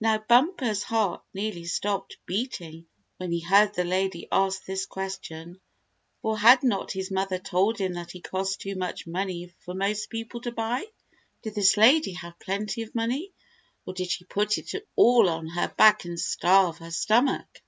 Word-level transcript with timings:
Now 0.00 0.16
Bumper's 0.16 0.82
heart 0.82 1.22
nearly 1.34 1.66
stopped 1.66 2.16
beating 2.24 2.86
when 3.18 3.32
he 3.32 3.40
heard 3.40 3.74
the 3.74 3.84
lady 3.84 4.26
ask 4.32 4.64
this 4.64 4.86
question, 4.86 5.60
for 6.22 6.38
had 6.38 6.62
not 6.62 6.92
his 6.92 7.10
mother 7.10 7.38
told 7.38 7.76
him 7.76 7.92
that 7.92 8.12
he 8.12 8.22
cost 8.22 8.62
too 8.62 8.76
much 8.76 9.06
money 9.06 9.52
for 9.62 9.74
most 9.74 10.08
people 10.08 10.40
to 10.40 10.52
buy? 10.52 10.86
Did 11.42 11.54
this 11.54 11.76
lady 11.76 12.12
have 12.14 12.38
plenty 12.38 12.80
of 12.80 12.94
money, 12.94 13.34
or 13.84 13.92
did 13.92 14.10
she 14.10 14.24
put 14.24 14.56
it 14.56 14.72
all 14.96 15.28
on 15.28 15.48
her 15.48 15.68
back 15.68 16.06
and 16.06 16.18
starve 16.18 16.78
her 16.78 16.90
stomach? 16.90 17.60